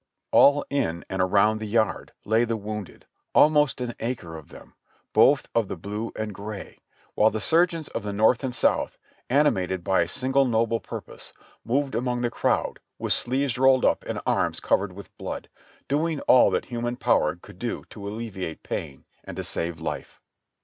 [0.31, 3.05] All in and around the yard lay the wounded,
[3.35, 4.73] almost an acre of them,
[5.13, 6.79] both of the blue and gray,
[7.13, 8.73] while the surgeons of the North THE WRECK AFTER THE STORM
[9.29, 11.33] 26 1 and South, animated by a single noble purpose,
[11.63, 15.49] moved among the crowd, with sleeves rolled up and arms covered with blood,
[15.87, 20.19] doing all that human power could do to alleviate pain and to save life.